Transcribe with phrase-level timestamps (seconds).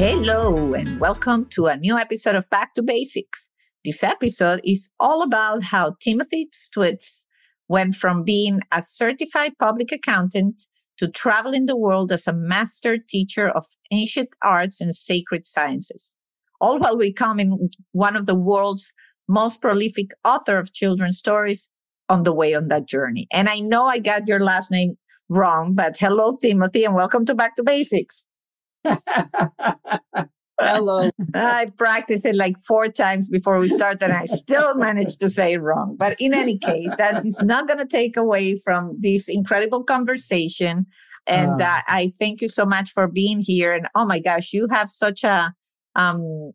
[0.00, 3.50] Hello, and welcome to a new episode of Back to Basics.
[3.84, 7.26] This episode is all about how Timothy Switz
[7.68, 10.62] went from being a certified public accountant
[10.96, 16.16] to traveling the world as a master teacher of ancient arts and sacred sciences,
[16.62, 18.94] all while becoming one of the world's
[19.28, 21.68] most prolific author of children's stories
[22.08, 23.26] on the way on that journey.
[23.30, 24.96] And I know I got your last name
[25.28, 28.24] wrong, but hello, Timothy, and welcome to Back to Basics.
[30.60, 31.10] Hello.
[31.34, 35.54] I practiced it like four times before we started, and I still managed to say
[35.54, 35.96] it wrong.
[35.98, 40.86] But in any case, that is not going to take away from this incredible conversation.
[41.26, 43.72] And uh, uh, I thank you so much for being here.
[43.72, 45.54] And oh my gosh, you have such a
[45.96, 46.52] um,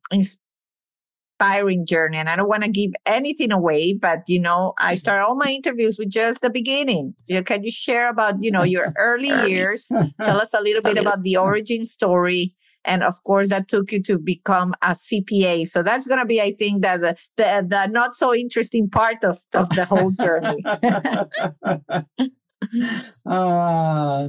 [1.36, 2.18] inspiring journey.
[2.18, 5.00] And I don't want to give anything away, but you know, I mm-hmm.
[5.00, 7.14] start all my interviews with just the beginning.
[7.46, 9.90] Can you share about, you know, your early years?
[10.22, 12.56] Tell us a little bit about the origin story.
[12.88, 15.68] And of course, that took you to become a CPA.
[15.68, 19.24] So that's going to be, I think, that the, the, the not so interesting part
[19.24, 20.64] of, of the whole journey.
[23.26, 24.28] uh,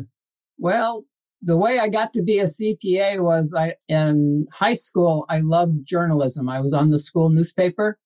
[0.59, 1.05] well,
[1.47, 5.87] the way I got to be a CPA was I in high school I loved
[5.87, 6.49] journalism.
[6.49, 7.99] I was on the school newspaper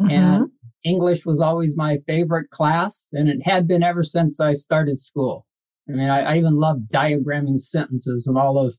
[0.00, 0.10] mm-hmm.
[0.10, 0.50] and
[0.84, 5.46] English was always my favorite class and it had been ever since I started school.
[5.88, 8.76] I mean I, I even loved diagramming sentences and all of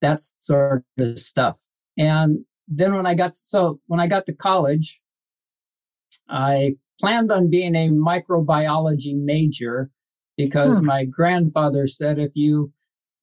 [0.00, 1.58] that sort of stuff.
[1.98, 4.98] And then when I got so when I got to college,
[6.26, 9.90] I planned on being a microbiology major
[10.38, 10.86] because hmm.
[10.86, 12.72] my grandfather said if you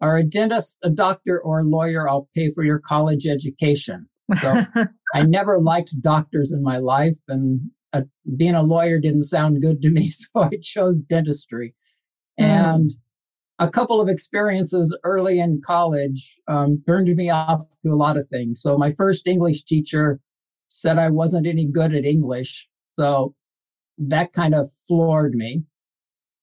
[0.03, 4.05] are a dentist, a doctor, or a lawyer, I'll pay for your college education.
[4.41, 4.65] So
[5.15, 7.61] I never liked doctors in my life, and
[7.93, 8.01] uh,
[8.35, 11.73] being a lawyer didn't sound good to me, so I chose dentistry.
[12.37, 12.45] Mm.
[12.45, 12.91] And
[13.59, 18.27] a couple of experiences early in college um, turned me off to a lot of
[18.27, 18.61] things.
[18.61, 20.19] So my first English teacher
[20.67, 22.67] said I wasn't any good at English,
[22.99, 23.35] so
[23.97, 25.63] that kind of floored me.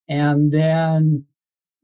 [0.08, 1.26] And then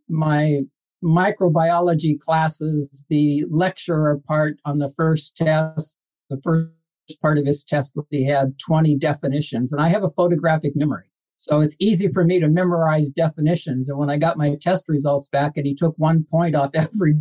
[0.09, 0.63] my
[1.07, 5.97] microbiology classes, the lecturer part on the first test,
[6.29, 6.73] the first
[7.23, 11.05] part of his test, he had 20 definitions, and I have a photographic memory.
[11.37, 13.89] So it's easy for me to memorize definitions.
[13.89, 17.15] And when I got my test results back and he took one point off every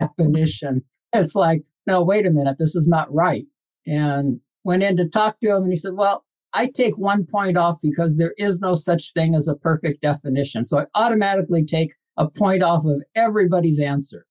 [0.00, 0.82] definition,
[1.12, 3.44] it's like, no, wait a minute, this is not right.
[3.86, 7.56] And went in to talk to him and he said, well, I take one point
[7.56, 10.64] off because there is no such thing as a perfect definition.
[10.64, 14.26] So I automatically take a point off of everybody's answer.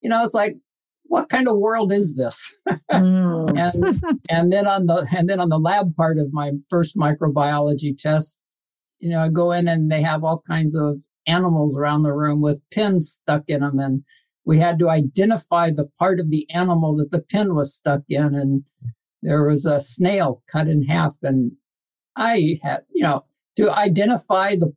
[0.00, 0.56] You know, it's like,
[1.04, 2.50] what kind of world is this?
[2.90, 3.58] mm.
[3.58, 7.96] and and then on the and then on the lab part of my first microbiology
[7.96, 8.38] test,
[8.98, 12.40] you know, I go in and they have all kinds of animals around the room
[12.40, 14.02] with pins stuck in them, and
[14.44, 18.34] we had to identify the part of the animal that the pin was stuck in,
[18.34, 18.64] and
[19.22, 21.52] there was a snail cut in half, and
[22.16, 23.24] I had, you know,
[23.56, 24.72] to identify the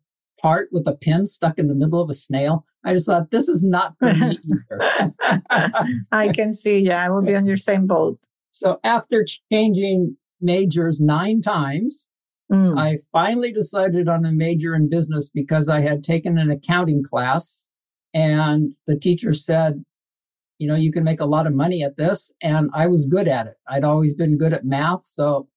[0.45, 2.67] part with a pin stuck in the middle of a snail.
[2.83, 4.37] I just thought this is not for me
[4.69, 5.11] either.
[6.11, 8.19] I can see, yeah, I will be on your same boat.
[8.51, 12.09] So after changing majors nine times,
[12.53, 12.79] mm.
[12.79, 17.67] I finally decided on a major in business because I had taken an accounting class
[18.13, 19.83] and the teacher said,
[20.59, 22.31] you know, you can make a lot of money at this.
[22.43, 23.55] And I was good at it.
[23.67, 25.05] I'd always been good at math.
[25.05, 25.47] So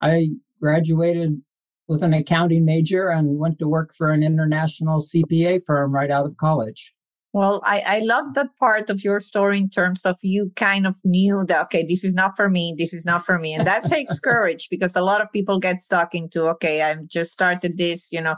[0.00, 0.28] I
[0.62, 1.42] graduated
[1.90, 6.24] with an accounting major and went to work for an international CPA firm right out
[6.24, 6.94] of college.
[7.32, 10.96] Well, I, I love that part of your story in terms of you kind of
[11.04, 13.54] knew that, okay, this is not for me, this is not for me.
[13.54, 17.32] And that takes courage because a lot of people get stuck into, okay, I've just
[17.32, 18.36] started this, you know,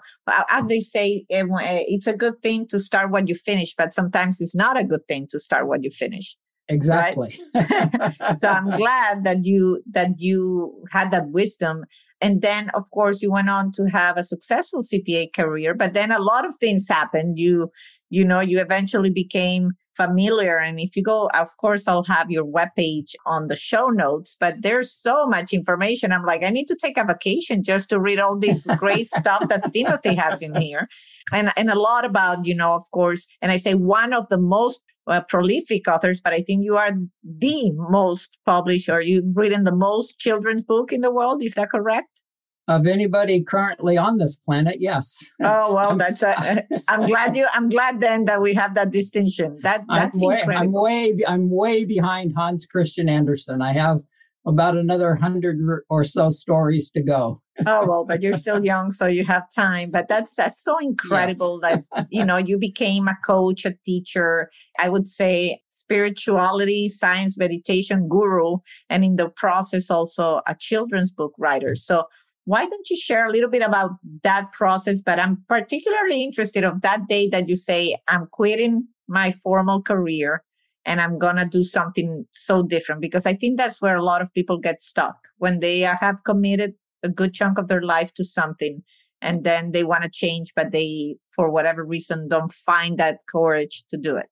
[0.51, 3.95] as they say, eh, eh, it's a good thing to start what you finish, but
[3.95, 6.37] sometimes it's not a good thing to start what you finish.
[6.69, 7.39] Exactly.
[7.55, 8.15] Right?
[8.39, 11.85] so I'm glad that you, that you had that wisdom
[12.23, 16.13] and then, of course, you went on to have a successful CPA career, but then
[16.13, 17.39] a lot of things happened.
[17.39, 17.71] You,
[18.11, 20.59] you know, you eventually became familiar.
[20.59, 24.63] And if you go, of course, I'll have your webpage on the show notes, but
[24.63, 26.13] there's so much information.
[26.13, 29.49] I'm like, I need to take a vacation just to read all this great stuff
[29.49, 30.89] that Timothy has in here.
[31.33, 34.39] And, and a lot about, you know, of course, and I say one of the
[34.39, 36.93] most uh, prolific authors, but I think you are
[37.25, 41.43] the most published or you've written the most children's book in the world.
[41.43, 42.23] Is that correct?
[42.69, 47.69] of anybody currently on this planet yes oh well that's a, i'm glad you i'm
[47.69, 50.79] glad then that we have that distinction that that's I'm way, incredible.
[50.79, 54.01] I'm way i'm way behind hans christian andersen i have
[54.47, 55.59] about another hundred
[55.89, 59.91] or so stories to go oh well but you're still young so you have time
[59.91, 61.81] but that's that's so incredible yes.
[61.93, 68.09] that you know you became a coach a teacher i would say spirituality science meditation
[68.09, 68.57] guru
[68.91, 72.05] and in the process also a children's book writer so
[72.45, 73.93] why don't you share a little bit about
[74.25, 75.01] that process?
[75.01, 80.43] But I'm particularly interested of that day that you say, I'm quitting my formal career
[80.85, 84.23] and I'm going to do something so different because I think that's where a lot
[84.23, 88.25] of people get stuck when they have committed a good chunk of their life to
[88.25, 88.83] something
[89.21, 93.85] and then they want to change, but they, for whatever reason, don't find that courage
[93.91, 94.27] to do it.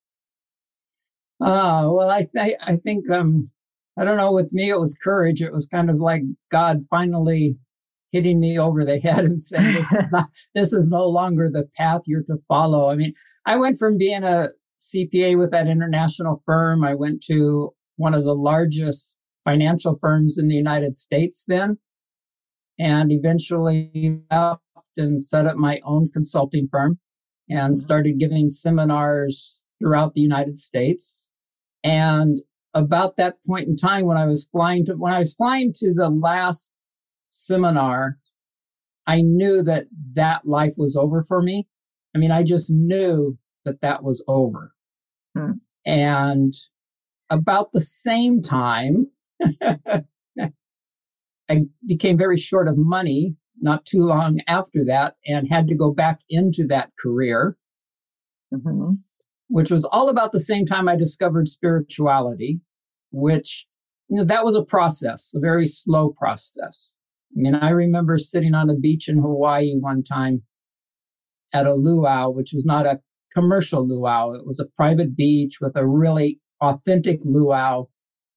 [1.40, 3.42] Oh, well, I, th- I think, um,
[3.96, 5.40] I don't know, with me, it was courage.
[5.40, 7.56] It was kind of like God finally
[8.12, 11.68] hitting me over the head and saying this is not this is no longer the
[11.76, 12.90] path you're to follow.
[12.90, 13.14] I mean,
[13.46, 14.48] I went from being a
[14.80, 20.48] CPA with that international firm, I went to one of the largest financial firms in
[20.48, 21.78] the United States then,
[22.78, 24.62] and eventually left
[24.96, 26.98] and set up my own consulting firm
[27.48, 27.74] and mm-hmm.
[27.74, 31.28] started giving seminars throughout the United States.
[31.82, 32.38] And
[32.74, 35.92] about that point in time when I was flying to when I was flying to
[35.92, 36.70] the last
[37.28, 38.16] seminar,
[39.06, 41.66] I knew that that life was over for me.
[42.14, 44.72] I mean, I just knew that that was over.
[45.36, 45.52] Hmm.
[45.86, 46.54] And
[47.30, 49.06] about the same time,
[51.48, 55.92] I became very short of money not too long after that and had to go
[55.92, 57.56] back into that career,
[58.52, 58.94] mm-hmm.
[59.48, 62.60] which was all about the same time I discovered spirituality,
[63.10, 63.66] which,
[64.08, 66.98] you know, that was a process, a very slow process.
[67.36, 70.42] I mean, I remember sitting on a beach in Hawaii one time
[71.52, 73.00] at a luau, which was not a
[73.32, 74.32] commercial luau.
[74.32, 77.86] It was a private beach with a really authentic luau.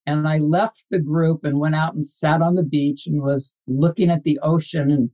[0.05, 3.57] And I left the group and went out and sat on the beach and was
[3.67, 4.91] looking at the ocean.
[4.91, 5.09] And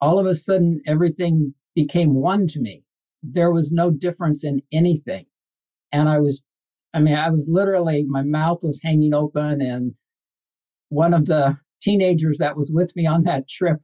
[0.00, 2.82] all of a sudden, everything became one to me.
[3.22, 5.26] There was no difference in anything.
[5.92, 6.42] And I was,
[6.94, 9.60] I mean, I was literally, my mouth was hanging open.
[9.60, 9.92] And
[10.88, 13.78] one of the teenagers that was with me on that trip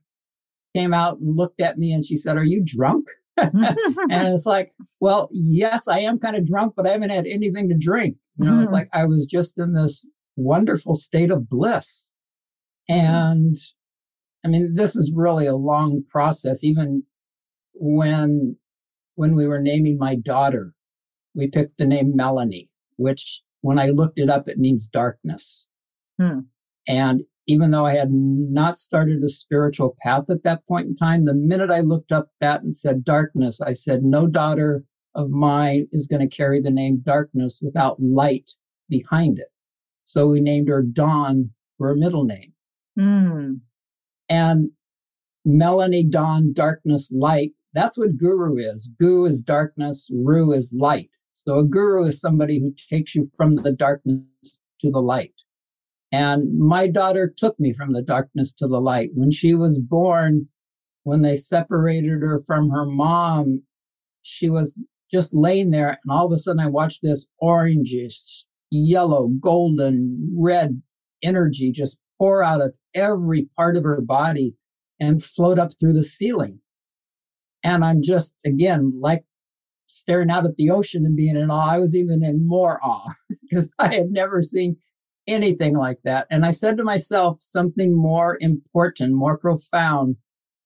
[0.75, 3.07] came out and looked at me and she said, Are you drunk?
[4.11, 7.69] and it's like, well, yes, I am kind of drunk, but I haven't had anything
[7.69, 8.17] to drink.
[8.39, 10.07] You know, it's like I was just in this
[10.37, 12.13] wonderful state of bliss.
[12.89, 13.57] And
[14.45, 16.63] I mean, this is really a long process.
[16.63, 17.03] Even
[17.75, 18.57] when
[19.17, 20.73] when we were naming my daughter,
[21.35, 25.67] we picked the name Melanie, which when I looked it up, it means darkness.
[26.21, 26.41] Hmm.
[26.87, 31.25] And even though I had not started a spiritual path at that point in time,
[31.25, 34.85] the minute I looked up that and said darkness, I said, no daughter
[35.15, 38.51] of mine is going to carry the name darkness without light
[38.91, 39.49] behind it.
[40.05, 42.53] So we named her Dawn for a middle name.
[42.99, 43.61] Mm.
[44.29, 44.71] And
[45.47, 47.53] Melanie, Dawn, darkness, light.
[47.73, 48.91] That's what guru is.
[49.01, 51.09] Gu is darkness, Ru is light.
[51.33, 55.33] So a guru is somebody who takes you from the darkness to the light.
[56.11, 59.11] And my daughter took me from the darkness to the light.
[59.15, 60.49] When she was born,
[61.03, 63.63] when they separated her from her mom,
[64.23, 65.91] she was just laying there.
[65.91, 70.81] And all of a sudden, I watched this orangish, yellow, golden, red
[71.23, 74.55] energy just pour out of every part of her body
[75.01, 76.61] and float up through the ceiling.
[77.63, 79.25] And I'm just, again, like
[79.89, 81.71] staring out at the ocean and being in awe.
[81.71, 83.13] I was even in more awe
[83.43, 84.77] because I had never seen
[85.29, 86.27] anything like that.
[86.31, 90.17] And I said to myself, something more important, more profound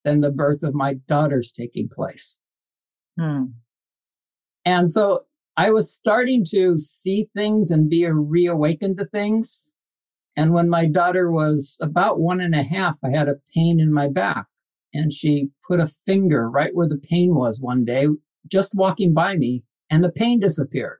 [0.05, 2.39] than the birth of my daughter's taking place.
[3.19, 3.47] Hmm.
[4.65, 5.25] And so
[5.57, 9.73] I was starting to see things and be reawakened to things.
[10.37, 13.93] And when my daughter was about one and a half, I had a pain in
[13.93, 14.47] my back.
[14.95, 18.07] And she put a finger right where the pain was one day,
[18.47, 20.99] just walking by me, and the pain disappeared.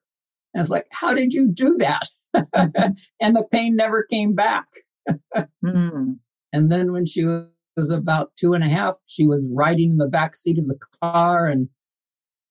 [0.53, 2.09] And I was like, How did you do that?
[2.53, 4.67] and the pain never came back.
[5.65, 6.17] mm.
[6.53, 7.25] And then when she
[7.77, 10.79] was about two and a half, she was riding in the back seat of the
[11.03, 11.69] car and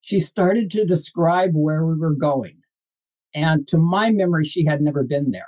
[0.01, 2.57] she started to describe where we were going.
[3.33, 5.47] And to my memory, she had never been there.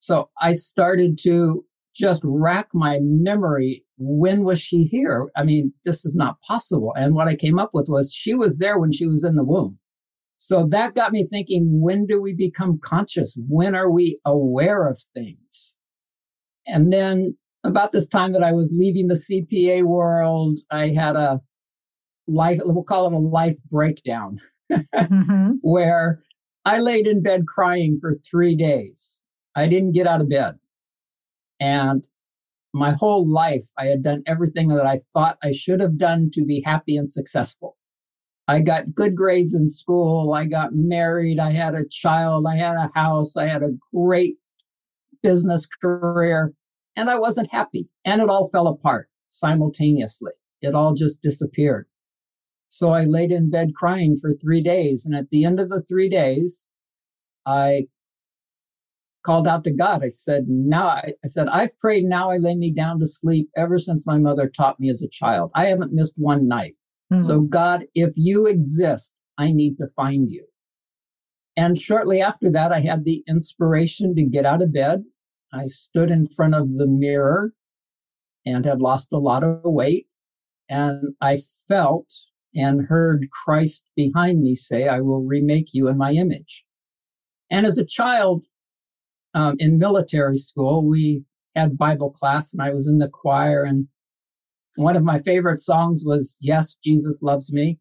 [0.00, 1.64] So I started to
[1.94, 3.84] just rack my memory.
[3.98, 5.30] When was she here?
[5.36, 6.92] I mean, this is not possible.
[6.96, 9.44] And what I came up with was she was there when she was in the
[9.44, 9.78] womb.
[10.44, 13.38] So that got me thinking, when do we become conscious?
[13.48, 15.76] When are we aware of things?
[16.66, 21.40] And then about this time that I was leaving the CPA world, I had a
[22.26, 24.40] life, we'll call it a life breakdown,
[24.72, 25.52] mm-hmm.
[25.62, 26.24] where
[26.64, 29.20] I laid in bed crying for three days.
[29.54, 30.58] I didn't get out of bed.
[31.60, 32.02] And
[32.74, 36.44] my whole life, I had done everything that I thought I should have done to
[36.44, 37.76] be happy and successful.
[38.48, 40.32] I got good grades in school.
[40.34, 41.38] I got married.
[41.38, 42.46] I had a child.
[42.46, 43.36] I had a house.
[43.36, 44.36] I had a great
[45.22, 46.52] business career
[46.96, 47.88] and I wasn't happy.
[48.04, 50.32] And it all fell apart simultaneously.
[50.60, 51.86] It all just disappeared.
[52.68, 55.04] So I laid in bed crying for three days.
[55.04, 56.68] And at the end of the three days,
[57.46, 57.86] I
[59.24, 60.02] called out to God.
[60.02, 63.48] I said, Now, I, I said, I've prayed, now I lay me down to sleep
[63.56, 65.50] ever since my mother taught me as a child.
[65.54, 66.74] I haven't missed one night.
[67.12, 67.26] Mm-hmm.
[67.26, 70.44] So, God, if you exist, I need to find you.
[71.56, 75.04] And shortly after that, I had the inspiration to get out of bed
[75.52, 77.52] I stood in front of the mirror
[78.46, 80.06] and had lost a lot of weight.
[80.68, 81.38] And I
[81.68, 82.10] felt
[82.54, 86.64] and heard Christ behind me say, I will remake you in my image.
[87.50, 88.44] And as a child
[89.34, 91.22] um, in military school, we
[91.54, 93.62] had Bible class and I was in the choir.
[93.62, 93.88] And
[94.76, 97.78] one of my favorite songs was Yes, Jesus Loves Me.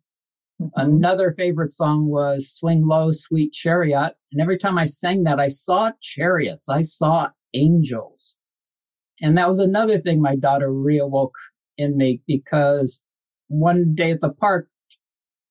[0.62, 0.80] Mm-hmm.
[0.80, 4.14] Another favorite song was Swing Low, Sweet Chariot.
[4.32, 6.70] And every time I sang that, I saw chariots.
[6.70, 8.38] I saw angels.
[9.22, 11.32] And that was another thing my daughter reawoke
[11.78, 13.02] in me because
[13.48, 14.68] one day at the park,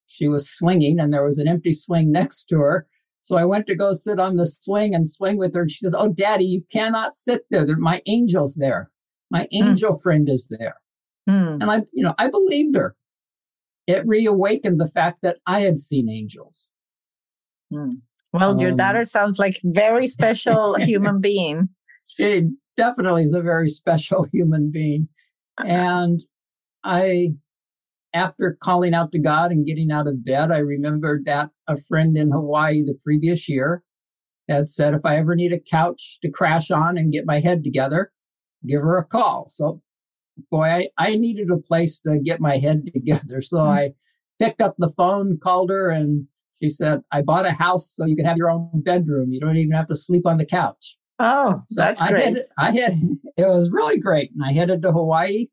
[0.07, 2.87] she was swinging and there was an empty swing next to her.
[3.23, 5.63] So I went to go sit on the swing and swing with her.
[5.63, 7.67] And she says, Oh, daddy, you cannot sit there.
[7.77, 8.91] My angel's there.
[9.31, 9.65] My hmm.
[9.65, 10.03] angel mm.
[10.03, 10.77] friend is there.
[11.31, 11.59] Mm.
[11.61, 12.97] And I, you know, I believed her.
[13.87, 16.73] It reawakened the fact that I had seen angels.
[17.73, 17.91] Mm.
[18.33, 21.69] Well, um, your daughter sounds like very special human being
[22.17, 25.09] she definitely is a very special human being.
[25.63, 26.21] And
[26.85, 27.35] I,
[28.15, 32.17] after calling out to God and getting out of bed, I remembered that a friend
[32.17, 33.83] in Hawaii the previous year
[34.49, 37.63] had said, if I ever need a couch to crash on and get my head
[37.63, 38.11] together,
[38.67, 39.49] give her a call.
[39.49, 39.83] So,
[40.51, 43.43] boy, I, I needed a place to get my head together.
[43.43, 43.69] So mm-hmm.
[43.69, 43.95] I
[44.39, 46.27] picked up the phone, called her, and
[46.63, 49.33] she said, I bought a house so you can have your own bedroom.
[49.33, 50.97] You don't even have to sleep on the couch.
[51.19, 52.39] Oh, so that's I great.
[52.59, 52.93] I had
[53.37, 55.49] it was really great, and I headed to Hawaii.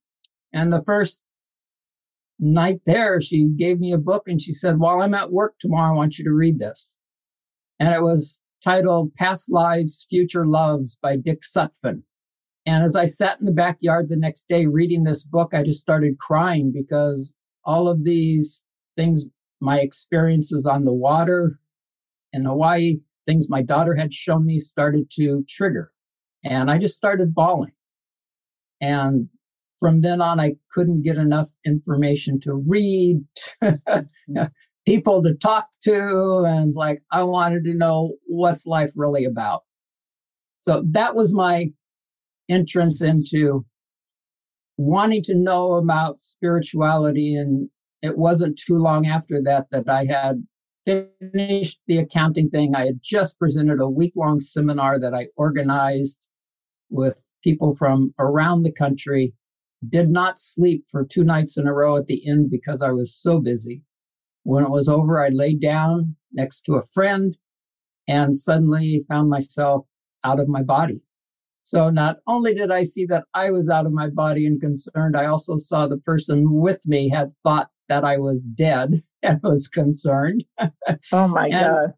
[0.53, 1.25] And the first
[2.39, 5.93] night there, she gave me a book, and she said, "While I'm at work tomorrow,
[5.93, 6.95] I want you to read this."
[7.81, 12.03] And it was titled "Past Lives, Future Loves" by Dick Sutphin.
[12.67, 15.79] And as I sat in the backyard the next day reading this book, I just
[15.79, 17.33] started crying because
[17.63, 18.61] all of these
[18.97, 19.23] things,
[19.61, 21.59] my experiences on the water
[22.33, 25.93] in Hawaii, things my daughter had shown me started to trigger.
[26.43, 27.71] And I just started bawling.
[28.81, 29.29] And
[29.79, 33.21] from then on, I couldn't get enough information to read,
[33.63, 34.43] mm-hmm.
[34.85, 36.43] people to talk to.
[36.45, 39.63] And it's like, I wanted to know what's life really about.
[40.59, 41.71] So that was my
[42.49, 43.65] entrance into
[44.77, 47.35] wanting to know about spirituality.
[47.35, 47.69] And
[48.01, 50.45] it wasn't too long after that that I had
[50.85, 52.75] finished the accounting thing.
[52.75, 56.19] I had just presented a week long seminar that I organized
[56.89, 59.33] with people from around the country.
[59.87, 63.13] Did not sleep for two nights in a row at the end because I was
[63.13, 63.83] so busy.
[64.43, 67.37] When it was over, I laid down next to a friend
[68.07, 69.85] and suddenly found myself
[70.23, 71.03] out of my body.
[71.67, 75.17] So not only did I see that I was out of my body and concerned,
[75.17, 79.67] I also saw the person with me had thought that I was dead and was
[79.67, 80.45] concerned.
[81.11, 81.93] Oh my God.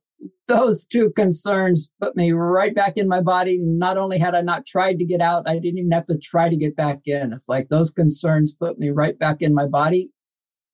[0.48, 3.60] Those two concerns put me right back in my body.
[3.62, 6.50] Not only had I not tried to get out, I didn't even have to try
[6.50, 7.32] to get back in.
[7.32, 10.10] It's like those concerns put me right back in my body.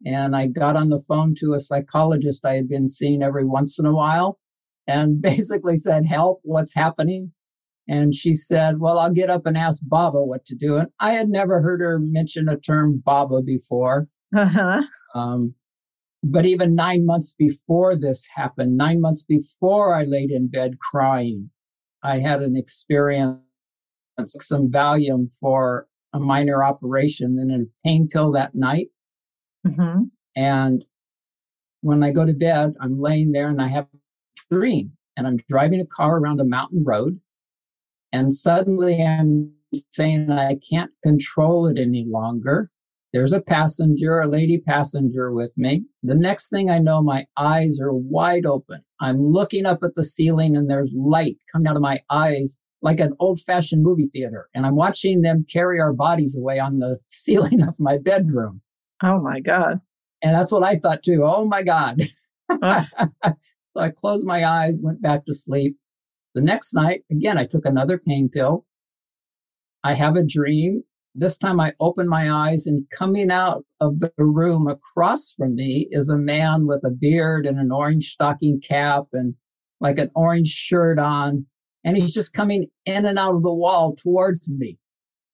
[0.06, 3.78] And I got on the phone to a psychologist I had been seeing every once
[3.78, 4.40] in a while
[4.88, 7.34] and basically said, Help, what's happening?
[7.88, 10.78] And she said, Well, I'll get up and ask Baba what to do.
[10.78, 14.08] And I had never heard her mention a term Baba before.
[14.36, 14.82] Uh-huh.
[15.14, 15.54] Um,
[16.24, 21.52] but even nine months before this happened, nine months before I laid in bed crying,
[22.02, 23.40] I had an experience,
[24.40, 28.88] some Valium for a minor operation and a pain pill that night.
[29.68, 30.06] Mm-hmm.
[30.36, 30.86] And
[31.82, 34.94] when I go to bed, I'm laying there and I have a dream.
[35.18, 37.20] and I'm driving a car around a mountain road.
[38.16, 39.52] And suddenly I'm
[39.92, 42.72] saying I can't control it any longer.
[43.12, 45.84] There's a passenger, a lady passenger with me.
[46.02, 48.80] The next thing I know, my eyes are wide open.
[49.02, 53.02] I'm looking up at the ceiling and there's light coming out of my eyes like
[53.02, 54.48] an old fashioned movie theater.
[54.54, 58.62] And I'm watching them carry our bodies away on the ceiling of my bedroom.
[59.04, 59.82] Oh my God.
[60.22, 61.24] And that's what I thought too.
[61.26, 62.02] Oh my God.
[62.50, 62.62] so
[63.76, 65.76] I closed my eyes, went back to sleep.
[66.36, 68.66] The next night, again, I took another pain pill.
[69.84, 70.84] I have a dream
[71.16, 75.88] this time I open my eyes and coming out of the room across from me
[75.92, 79.34] is a man with a beard and an orange stocking cap and
[79.80, 81.46] like an orange shirt on.
[81.86, 84.78] And he's just coming in and out of the wall towards me.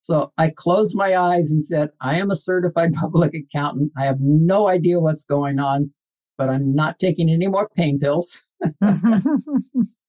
[0.01, 3.91] So I closed my eyes and said, I am a certified public accountant.
[3.98, 5.91] I have no idea what's going on,
[6.38, 8.39] but I'm not taking any more pain pills.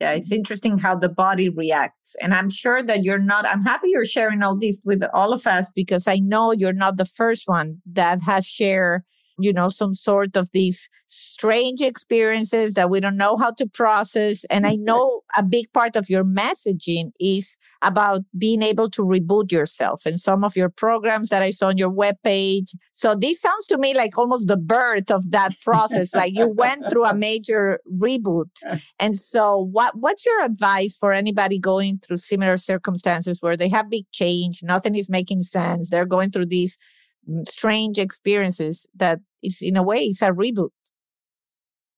[0.00, 0.34] Yeah, it's mm-hmm.
[0.36, 2.16] interesting how the body reacts.
[2.20, 5.46] And I'm sure that you're not, I'm happy you're sharing all this with all of
[5.46, 9.02] us because I know you're not the first one that has shared
[9.38, 14.44] you know, some sort of these strange experiences that we don't know how to process.
[14.50, 19.52] And I know a big part of your messaging is about being able to reboot
[19.52, 22.74] yourself and some of your programs that I saw on your webpage.
[22.92, 26.14] So this sounds to me like almost the birth of that process.
[26.14, 28.50] like you went through a major reboot.
[28.98, 33.90] And so what, what's your advice for anybody going through similar circumstances where they have
[33.90, 36.78] big change, nothing is making sense, they're going through these
[37.28, 40.70] Mm, strange experiences that is in a way it's a reboot.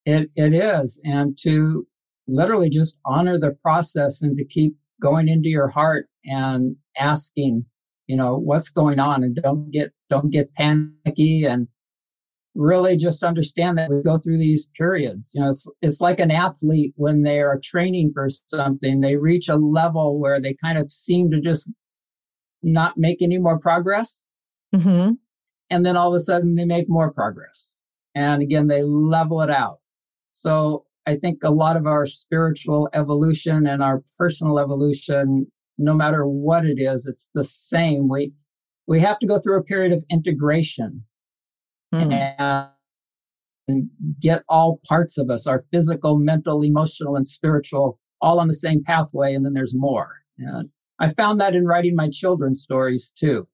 [0.04, 1.86] It, it is and to
[2.28, 7.64] literally just honor the process and to keep going into your heart and asking
[8.06, 11.66] you know what's going on and don't get don't get panicky and
[12.54, 15.32] really just understand that we go through these periods.
[15.34, 19.48] You know it's it's like an athlete when they are training for something they reach
[19.48, 21.68] a level where they kind of seem to just
[22.62, 24.24] not make any more progress
[24.76, 25.12] Mm-hmm.
[25.70, 27.74] And then all of a sudden they make more progress.
[28.14, 29.78] And again, they level it out.
[30.32, 35.46] So I think a lot of our spiritual evolution and our personal evolution,
[35.78, 38.08] no matter what it is, it's the same.
[38.08, 38.32] We,
[38.86, 41.04] we have to go through a period of integration
[41.94, 42.70] mm.
[43.68, 48.54] and get all parts of us, our physical, mental, emotional, and spiritual, all on the
[48.54, 49.34] same pathway.
[49.34, 50.16] And then there's more.
[50.38, 53.46] And I found that in writing my children's stories too.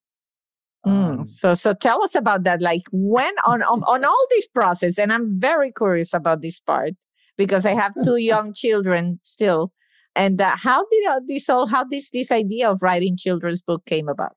[0.85, 2.61] Mm, um, so, so tell us about that.
[2.61, 6.93] Like when on, on on all this process, and I'm very curious about this part
[7.37, 9.71] because I have two young children still.
[10.15, 11.67] And uh, how did uh, this all?
[11.67, 14.33] How this this idea of writing children's book came about?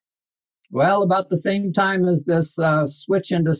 [0.71, 3.55] Well, about the same time as this uh, switch into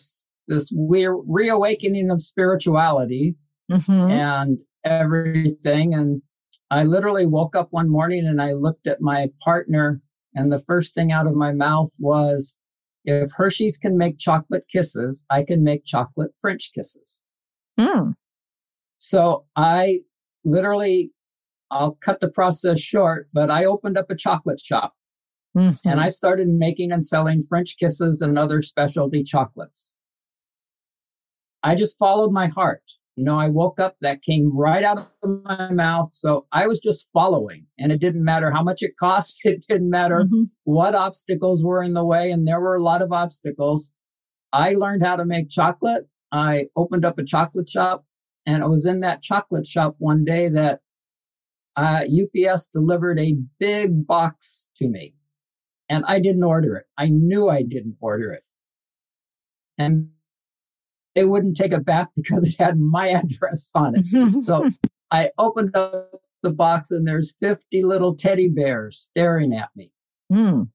[0.49, 3.35] this weird reawakening of spirituality
[3.71, 4.11] mm-hmm.
[4.11, 6.23] and everything, and
[6.71, 10.01] I literally woke up one morning and I looked at my partner,
[10.35, 12.57] and the first thing out of my mouth was,
[13.07, 17.23] if Hershey's can make chocolate kisses, I can make chocolate French kisses.
[17.79, 18.15] Mm.
[18.99, 20.01] So I
[20.45, 21.13] literally,
[21.71, 24.95] I'll cut the process short, but I opened up a chocolate shop
[25.57, 25.89] mm-hmm.
[25.89, 29.95] and I started making and selling French kisses and other specialty chocolates.
[31.63, 32.83] I just followed my heart.
[33.17, 36.13] You know, I woke up, that came right out of my mouth.
[36.13, 39.41] So I was just following, and it didn't matter how much it cost.
[39.45, 40.45] It didn't matter mm-hmm.
[40.65, 42.31] what obstacles were in the way.
[42.31, 43.91] And there were a lot of obstacles.
[44.53, 46.07] I learned how to make chocolate.
[46.31, 48.05] I opened up a chocolate shop,
[48.45, 50.81] and it was in that chocolate shop one day that
[51.77, 55.15] uh, UPS delivered a big box to me.
[55.89, 56.85] And I didn't order it.
[56.99, 58.43] I knew I didn't order it.
[59.79, 60.09] And
[61.17, 64.05] they wouldn't take it back because it had my address on it.
[64.45, 64.69] so
[65.11, 69.91] I opened up the box and there's 50 little teddy bears staring at me.
[70.33, 70.69] Mm.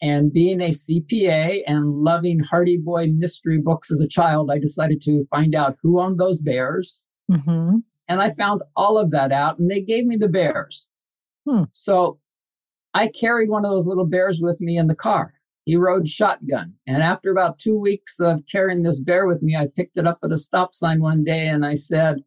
[0.00, 5.02] And being a CPA and loving Hardy Boy mystery books as a child, I decided
[5.02, 7.04] to find out who owned those bears.
[7.30, 7.78] Mm-hmm.
[8.06, 10.86] And I found all of that out and they gave me the bears.
[11.46, 11.64] Hmm.
[11.72, 12.20] So
[12.94, 15.34] I carried one of those little bears with me in the car
[15.68, 16.72] he rode shotgun.
[16.86, 20.18] And after about two weeks of carrying this bear with me, I picked it up
[20.24, 22.22] at a stop sign one day and I said,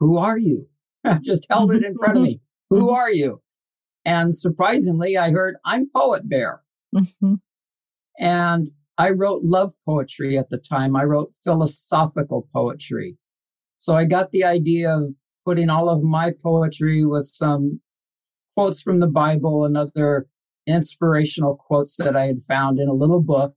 [0.00, 0.66] Who are you?
[1.04, 2.40] I just held it in front of me.
[2.70, 3.42] Who are you?
[4.06, 6.62] And surprisingly, I heard, I'm Poet Bear.
[6.94, 7.34] Mm-hmm.
[8.18, 10.96] And I wrote love poetry at the time.
[10.96, 13.18] I wrote philosophical poetry.
[13.76, 15.10] So I got the idea of
[15.44, 17.82] putting all of my poetry with some
[18.56, 20.28] quotes from the Bible and other
[20.66, 23.54] inspirational quotes that I had found in a little book,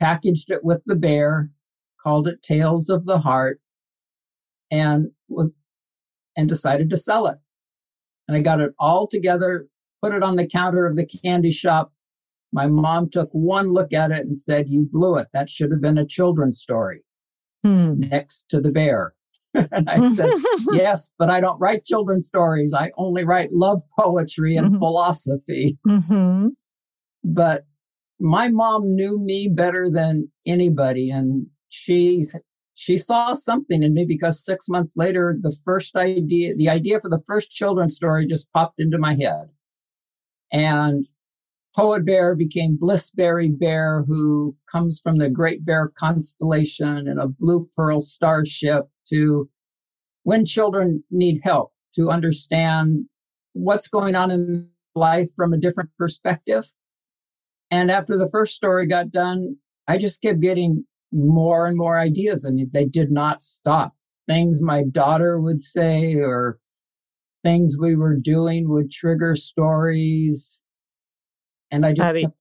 [0.00, 1.50] packaged it with the bear,
[2.02, 3.60] called it Tales of the Heart,
[4.70, 5.54] and was
[6.36, 7.38] and decided to sell it.
[8.28, 9.66] And I got it all together,
[10.02, 11.92] put it on the counter of the candy shop.
[12.52, 15.28] My mom took one look at it and said, You blew it.
[15.32, 17.02] That should have been a children's story
[17.64, 17.98] hmm.
[17.98, 19.14] next to the bear.
[19.54, 20.30] And I said,
[20.72, 22.72] Yes, but I don't write children's stories.
[22.74, 24.78] I only write love poetry and mm-hmm.
[24.78, 25.78] philosophy.
[25.86, 26.48] Mm-hmm.
[27.24, 27.64] But
[28.20, 31.10] my mom knew me better than anybody.
[31.10, 32.24] And she
[32.74, 37.10] she saw something in me because six months later, the first idea, the idea for
[37.10, 39.48] the first children's story just popped into my head.
[40.52, 41.04] And
[41.76, 47.68] Poet Bear became Blissberry Bear, who comes from the Great Bear constellation and a blue
[47.76, 49.48] pearl starship to
[50.24, 53.04] when children need help to understand
[53.52, 56.70] what's going on in life from a different perspective.
[57.70, 62.44] And after the first story got done, I just kept getting more and more ideas.
[62.44, 63.94] I mean, they did not stop.
[64.26, 66.58] Things my daughter would say or
[67.42, 70.62] things we were doing would trigger stories.
[71.70, 72.34] And I just kept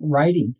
[0.00, 0.54] writing.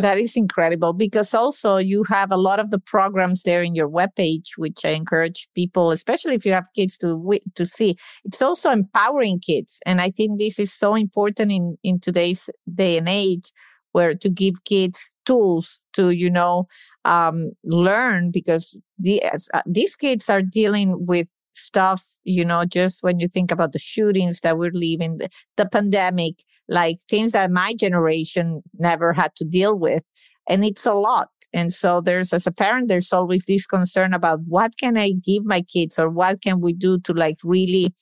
[0.00, 3.88] That is incredible because also you have a lot of the programs there in your
[3.88, 7.96] webpage, which I encourage people, especially if you have kids to to see.
[8.24, 12.98] It's also empowering kids, and I think this is so important in in today's day
[12.98, 13.52] and age
[13.92, 16.66] where to give kids tools to you know
[17.04, 23.18] um, learn because the, uh, these kids are dealing with stuff you know just when
[23.18, 27.74] you think about the shootings that we're living the, the pandemic like things that my
[27.74, 30.02] generation never had to deal with
[30.48, 34.40] and it's a lot and so there's as a parent there's always this concern about
[34.46, 37.94] what can i give my kids or what can we do to like really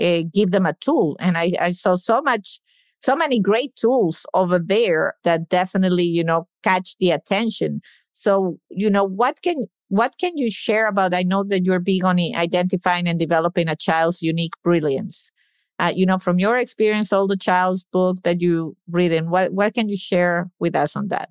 [0.00, 2.60] uh, give them a tool and I, I saw so much
[3.04, 7.82] so many great tools over there that definitely, you know, catch the attention.
[8.12, 11.14] So, you know, what can what can you share about?
[11.14, 15.30] I know that you're big on identifying and developing a child's unique brilliance.
[15.78, 19.52] Uh, you know, from your experience, all the child's book that you read, and what
[19.52, 21.30] what can you share with us on that?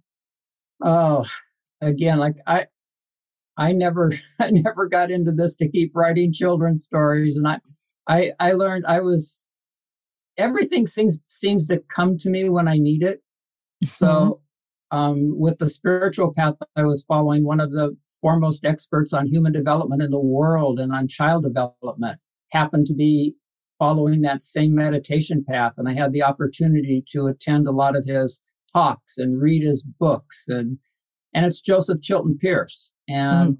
[0.81, 1.25] Oh,
[1.81, 2.67] again, like I,
[3.57, 7.59] I never, I never got into this to keep writing children's stories, and I,
[8.07, 9.47] I, I learned I was
[10.37, 13.21] everything seems seems to come to me when I need it.
[13.83, 14.97] So, mm-hmm.
[14.97, 19.51] um, with the spiritual path I was following, one of the foremost experts on human
[19.51, 22.19] development in the world and on child development
[22.51, 23.35] happened to be
[23.77, 28.05] following that same meditation path, and I had the opportunity to attend a lot of
[28.05, 30.77] his talks and read his books, and
[31.33, 33.57] and it's Joseph Chilton Pearce, and mm.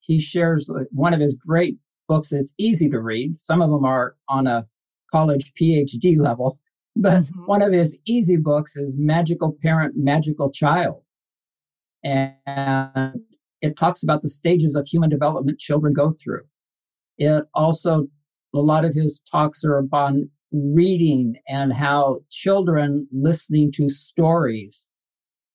[0.00, 2.30] he shares one of his great books.
[2.30, 3.40] It's easy to read.
[3.40, 4.66] Some of them are on a
[5.12, 6.56] college PhD level.
[6.96, 7.46] But mm-hmm.
[7.46, 11.02] one of his easy books is Magical Parent, Magical Child.
[12.04, 13.20] And
[13.64, 16.42] it talks about the stages of human development children go through.
[17.18, 18.06] It also,
[18.54, 20.14] a lot of his talks are about
[20.52, 24.90] reading and how children listening to stories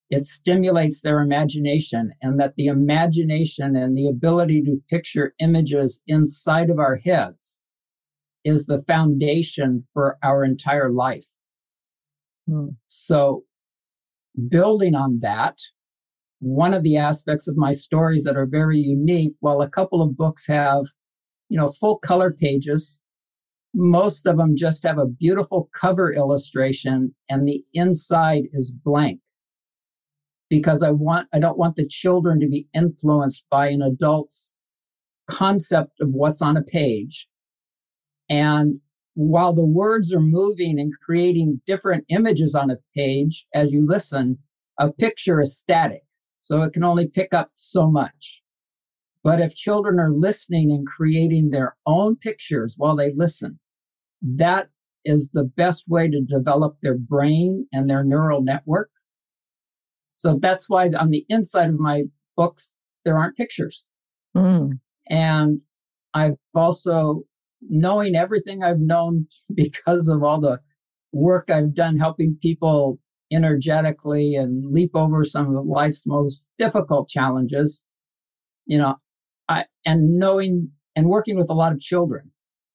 [0.09, 6.69] it stimulates their imagination and that the imagination and the ability to picture images inside
[6.69, 7.61] of our heads
[8.43, 11.27] is the foundation for our entire life.
[12.47, 12.69] Hmm.
[12.87, 13.43] So,
[14.47, 15.59] building on that,
[16.39, 20.17] one of the aspects of my stories that are very unique, while a couple of
[20.17, 20.85] books have,
[21.49, 22.97] you know, full color pages,
[23.73, 29.19] most of them just have a beautiful cover illustration and the inside is blank
[30.49, 34.55] because I want I don't want the children to be influenced by an adult's
[35.27, 37.27] concept of what's on a page.
[38.29, 38.79] And
[39.13, 44.39] while the words are moving and creating different images on a page as you listen,
[44.79, 46.03] a picture is static.
[46.39, 48.41] So it can only pick up so much.
[49.23, 53.59] But if children are listening and creating their own pictures while they listen,
[54.21, 54.69] that
[55.05, 58.89] is the best way to develop their brain and their neural network.
[60.17, 62.03] So that's why on the inside of my
[62.35, 62.75] books,
[63.05, 63.85] there aren't pictures.
[64.35, 64.79] Mm.
[65.09, 65.61] And
[66.13, 67.23] I've also
[67.61, 70.59] knowing everything I've known because of all the
[71.11, 72.99] work I've done helping people
[73.31, 77.85] energetically and leap over some of life's most difficult challenges,
[78.65, 78.95] you know,
[79.47, 82.31] I, and knowing and working with a lot of children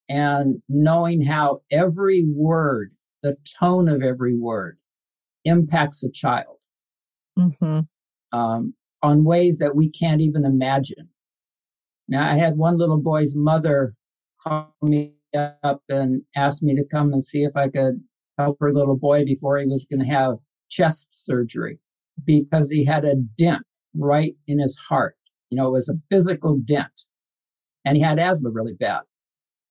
[0.08, 4.78] and knowing how every word, the tone of every word
[5.44, 6.58] impacts a child
[7.38, 7.80] mm-hmm.
[8.36, 11.08] um, on ways that we can't even imagine.
[12.08, 13.94] Now, I had one little boy's mother
[14.42, 15.14] call me
[15.62, 18.02] up and asked me to come and see if I could
[18.38, 20.36] help her little boy before he was going to have
[20.74, 21.78] chest surgery
[22.24, 23.62] because he had a dent
[23.94, 25.16] right in his heart.
[25.50, 27.04] You know, it was a physical dent
[27.84, 29.02] and he had asthma really bad.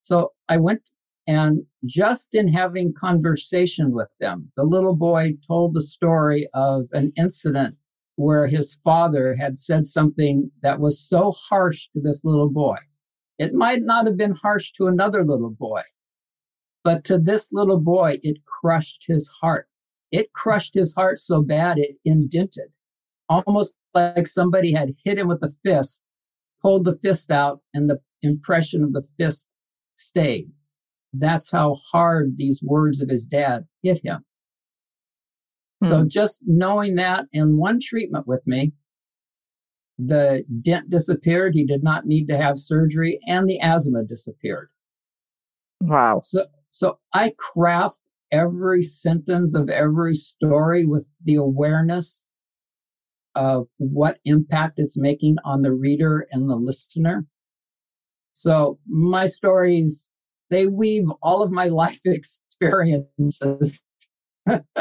[0.02, 0.89] So I went
[1.28, 7.12] and just in having conversation with them, the little boy told the story of an
[7.18, 7.76] incident
[8.16, 12.78] where his father had said something that was so harsh to this little boy.
[13.39, 15.82] It might not have been harsh to another little boy,
[16.84, 19.68] but to this little boy, it crushed his heart.
[20.13, 22.69] It crushed his heart so bad it indented,
[23.30, 26.04] almost like somebody had hit him with a fist,
[26.62, 29.47] pulled the fist out, and the impression of the fist
[29.95, 30.52] stayed.
[31.13, 34.23] That's how hard these words of his dad hit him.
[35.84, 36.08] So hmm.
[36.10, 38.71] just knowing that in one treatment with me,
[39.97, 41.56] the dent disappeared.
[41.56, 44.69] He did not need to have surgery and the asthma disappeared.
[45.82, 46.21] Wow.
[46.23, 47.99] So, so I craft
[48.34, 52.28] every sentence of every story with the awareness
[53.36, 57.26] of what impact it's making on the reader and the listener.
[58.32, 60.10] So my stories,
[60.50, 63.82] they weave all of my life experiences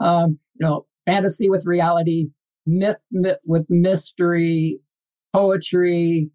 [0.00, 2.28] um, you know, fantasy with reality,
[2.66, 4.80] myth, myth with mystery,
[5.32, 6.30] poetry,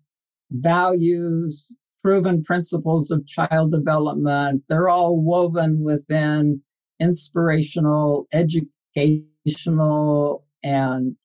[0.51, 1.71] values,
[2.03, 4.63] proven principles of child development.
[4.67, 6.61] They're all woven within
[6.99, 11.15] inspirational, educational, and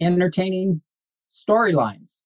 [0.00, 0.80] entertaining
[1.28, 2.22] storylines.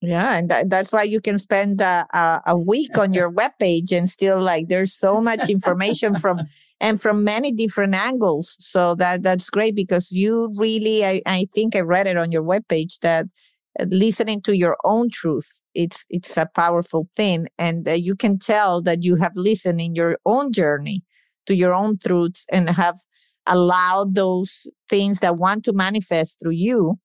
[0.00, 3.90] Yeah, and that, that's why you can spend a, a, a week on your webpage
[3.90, 6.40] and still like there's so much information from
[6.80, 8.56] and from many different angles.
[8.60, 12.42] So that that's great because you really, I, I think I read it on your
[12.42, 13.26] webpage that
[13.80, 18.38] uh, listening to your own truth it's it's a powerful thing and uh, you can
[18.38, 21.02] tell that you have listened in your own journey
[21.46, 22.98] to your own truths and have
[23.46, 26.98] allowed those things that want to manifest through you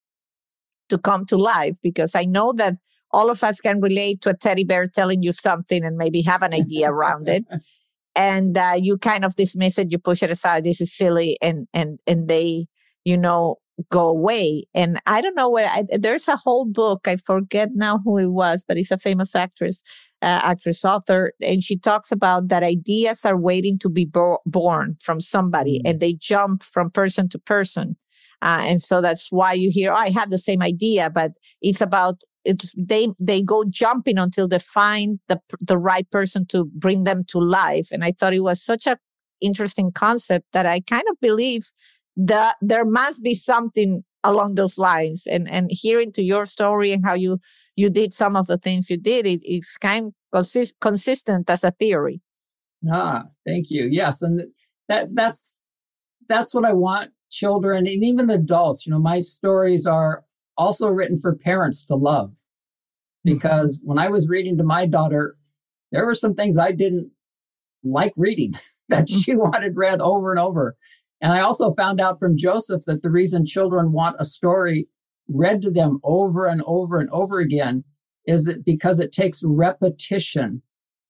[0.88, 2.76] to come to life because i know that
[3.12, 6.42] all of us can relate to a teddy bear telling you something and maybe have
[6.42, 7.46] an idea around it
[8.16, 11.68] and uh, you kind of dismiss it you push it aside this is silly and
[11.74, 12.66] and and they
[13.06, 13.56] you know
[13.90, 18.00] go away and i don't know where I, there's a whole book i forget now
[18.04, 19.84] who it was but it's a famous actress
[20.22, 24.98] uh, actress author and she talks about that ideas are waiting to be bo- born
[25.00, 25.92] from somebody mm-hmm.
[25.92, 27.96] and they jump from person to person
[28.42, 31.82] uh, and so that's why you hear, oh, I had the same idea, but it's
[31.82, 37.04] about it's they they go jumping until they find the the right person to bring
[37.04, 37.90] them to life.
[37.92, 38.98] And I thought it was such a
[39.42, 41.72] interesting concept that I kind of believe
[42.18, 45.28] that there must be something along those lines.
[45.28, 47.40] And and hearing to your story and how you
[47.76, 51.64] you did some of the things you did, it, it's kind of consist, consistent as
[51.64, 52.22] a theory.
[52.92, 53.88] Ah, thank you.
[53.92, 54.42] Yes, and
[54.88, 55.60] that that's
[56.28, 58.86] that's what I want children and even adults.
[58.86, 60.24] You know, my stories are
[60.58, 62.34] also written for parents to love.
[63.24, 65.36] Because when I was reading to my daughter,
[65.92, 67.12] there were some things I didn't
[67.84, 68.54] like reading
[68.90, 69.24] that mm.
[69.24, 70.78] she wanted read over and over.
[71.22, 74.88] And I also found out from Joseph that the reason children want a story
[75.28, 77.84] read to them over and over and over again
[78.26, 80.62] is that because it takes repetition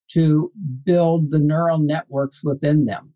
[0.09, 0.51] to
[0.83, 3.13] build the neural networks within them.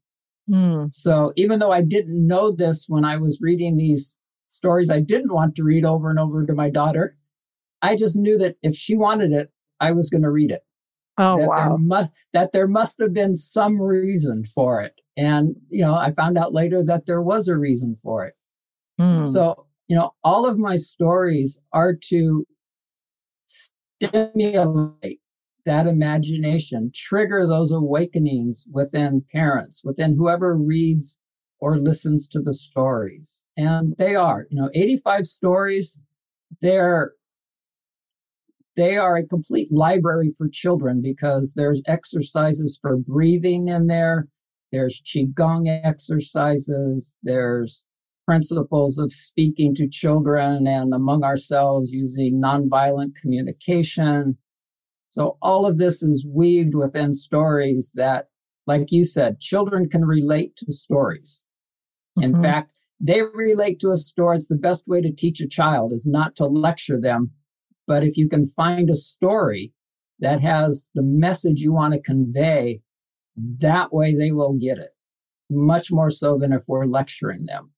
[0.50, 0.94] Mm.
[0.94, 4.16] So even though I didn't know this when I was reading these
[4.48, 7.18] stories I didn't want to read over and over to my daughter,
[7.82, 10.64] I just knew that if she wanted it, I was going to read it.
[11.18, 11.56] Oh that wow!
[11.56, 16.12] There must that there must have been some reason for it, and you know I
[16.12, 18.34] found out later that there was a reason for it.
[19.00, 19.28] Mm.
[19.28, 22.46] So you know all of my stories are to
[23.46, 25.20] stimulate
[25.66, 31.18] that imagination, trigger those awakenings within parents, within whoever reads
[31.60, 33.44] or listens to the stories.
[33.56, 36.00] And they are, you know, 85 stories,
[36.62, 37.14] they're
[38.76, 44.28] they are a complete library for children because there's exercises for breathing in there,
[44.74, 47.86] there's qigong exercises, there's
[48.26, 54.38] principles of speaking to children and among ourselves using nonviolent communication.
[55.10, 58.30] So all of this is weaved within stories that,
[58.66, 61.42] like you said, children can relate to stories.
[62.18, 62.36] Mm-hmm.
[62.36, 64.38] In fact, they relate to a story.
[64.38, 67.32] It's the best way to teach a child is not to lecture them.
[67.86, 69.74] But if you can find a story
[70.20, 72.82] that has the message you want to convey,
[73.36, 74.92] that way they will get it
[75.50, 77.72] much more so than if we're lecturing them.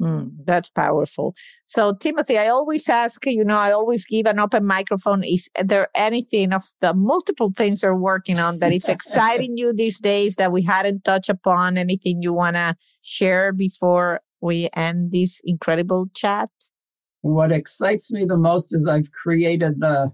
[0.00, 1.34] Mm, that's powerful.
[1.66, 5.22] So, Timothy, I always ask, you know, I always give an open microphone.
[5.22, 10.00] Is there anything of the multiple things you're working on that is exciting you these
[10.00, 11.76] days that we hadn't touched upon?
[11.76, 16.48] Anything you want to share before we end this incredible chat?
[17.20, 20.12] What excites me the most is I've created the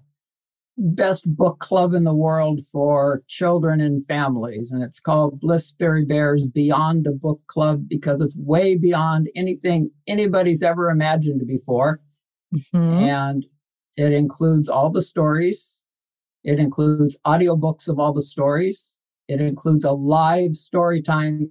[0.79, 4.71] best book club in the world for children and families.
[4.73, 10.63] And it's called Blissberry Bears Beyond the Book Club because it's way beyond anything anybody's
[10.63, 12.01] ever imagined before.
[12.55, 13.05] Mm-hmm.
[13.05, 13.47] And
[13.97, 15.83] it includes all the stories.
[16.45, 18.99] It includes audiobooks of all the stories.
[19.29, 21.51] It includes a live story time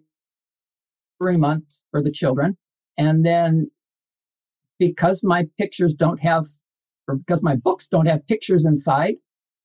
[1.20, 2.58] every month for the children.
[2.98, 3.72] And then
[4.80, 6.46] because my pictures don't have
[7.08, 9.16] or because my books don't have pictures inside.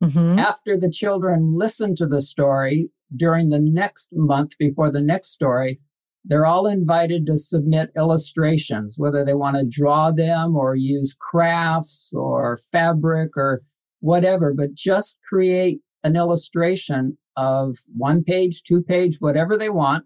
[0.03, 0.39] Mm-hmm.
[0.39, 5.81] After the children listen to the story during the next month before the next story,
[6.25, 12.13] they're all invited to submit illustrations, whether they want to draw them or use crafts
[12.15, 13.63] or fabric or
[14.01, 20.05] whatever, but just create an illustration of one page, two page, whatever they want.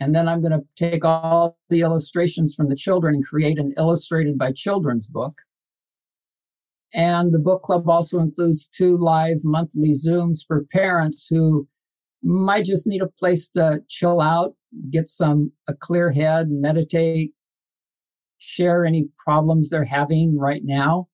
[0.00, 3.74] And then I'm going to take all the illustrations from the children and create an
[3.76, 5.40] illustrated by children's book.
[6.94, 11.68] And the book club also includes two live monthly Zooms for parents who
[12.22, 14.54] might just need a place to chill out,
[14.90, 17.32] get some a clear head, meditate,
[18.38, 21.08] share any problems they're having right now.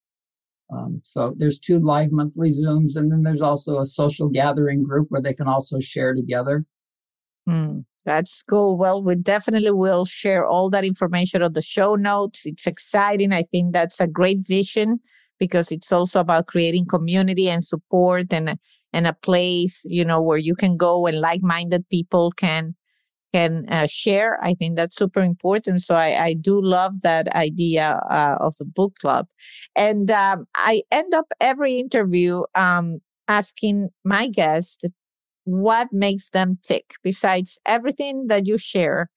[0.73, 5.09] Um, so there's two live monthly Zooms, and then there's also a social gathering group
[5.11, 6.65] where they can also share together.
[7.49, 8.79] Mm, that's cool.
[8.79, 12.47] Well, we definitely will share all that information on the show notes.
[12.47, 13.33] It's exciting.
[13.33, 15.01] I think that's a great vision
[15.38, 18.59] because it's also about creating community and support and
[18.92, 22.75] and a place you know where you can go and like-minded people can
[23.35, 24.38] can uh, share.
[24.44, 25.83] I think that's super important.
[25.83, 29.27] So i, I do love that idea uh, of the book club.
[29.75, 34.87] And um, i end up every interview um, asking my guest
[35.44, 39.11] what makes them tick besides everything that you share.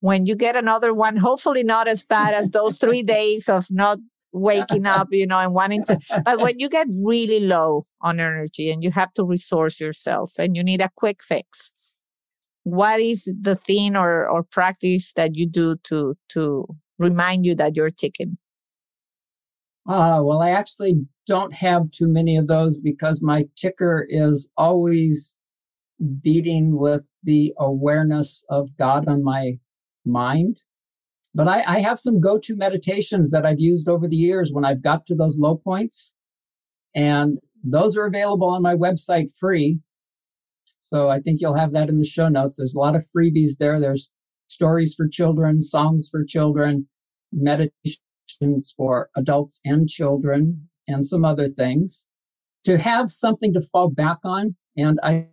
[0.00, 3.98] When you get another one hopefully not as bad as those three days of not
[4.32, 5.98] waking up, you know, and wanting to.
[6.24, 10.56] But when you get really low on energy and you have to resource yourself and
[10.56, 11.72] you need a quick fix,
[12.64, 16.66] what is the thing or, or practice that you do to to
[16.98, 18.36] remind you that you're ticking?
[19.88, 20.94] Uh, well, I actually
[21.26, 25.36] don't have too many of those because my ticker is always
[26.22, 29.58] beating with the awareness of God on my
[30.04, 30.60] mind.
[31.34, 34.64] But I, I have some go to meditations that I've used over the years when
[34.64, 36.12] I've got to those low points.
[36.94, 39.78] And those are available on my website free.
[40.80, 42.56] So I think you'll have that in the show notes.
[42.56, 43.78] There's a lot of freebies there.
[43.78, 44.12] There's
[44.48, 46.88] stories for children, songs for children,
[47.32, 52.08] meditations for adults and children, and some other things
[52.64, 54.56] to have something to fall back on.
[54.76, 55.26] And I,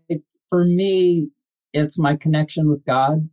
[0.50, 1.30] for me,
[1.74, 3.28] it's my connection with God.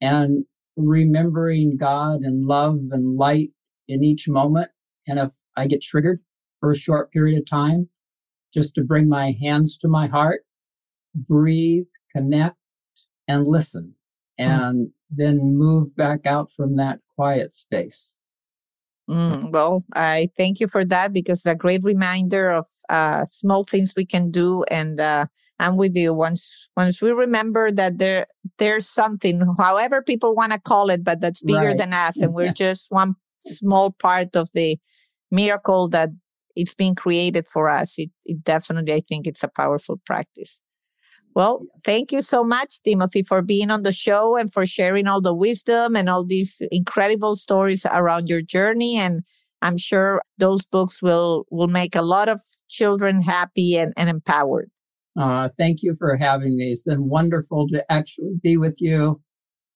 [0.00, 0.44] And
[0.76, 3.50] remembering God and love and light
[3.88, 4.70] in each moment.
[5.06, 6.20] And if I get triggered
[6.60, 7.88] for a short period of time,
[8.52, 10.42] just to bring my hands to my heart,
[11.14, 12.56] breathe, connect,
[13.28, 13.94] and listen,
[14.38, 18.16] and then move back out from that quiet space.
[19.08, 23.64] Mm, well, I thank you for that because it's a great reminder of uh, small
[23.64, 24.64] things we can do.
[24.70, 25.26] And uh,
[25.58, 26.14] I'm with you.
[26.14, 28.26] Once once we remember that there
[28.58, 31.78] there's something, however people want to call it, but that's bigger right.
[31.78, 34.78] than us, and we're just one small part of the
[35.30, 36.08] miracle that
[36.56, 37.98] it's been created for us.
[37.98, 40.60] It, it definitely, I think, it's a powerful practice.
[41.34, 41.82] Well, yes.
[41.84, 45.34] thank you so much, Timothy, for being on the show and for sharing all the
[45.34, 48.96] wisdom and all these incredible stories around your journey.
[48.96, 49.22] And
[49.60, 54.70] I'm sure those books will will make a lot of children happy and, and empowered.
[55.18, 56.64] Uh, thank you for having me.
[56.64, 59.20] It's been wonderful to actually be with you.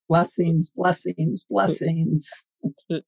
[0.09, 2.29] Blessings, blessings, blessings.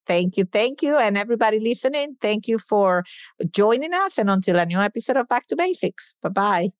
[0.06, 0.44] Thank you.
[0.44, 0.96] Thank you.
[0.96, 3.04] And everybody listening, thank you for
[3.50, 4.18] joining us.
[4.18, 6.14] And until a new episode of Back to Basics.
[6.22, 6.79] Bye bye.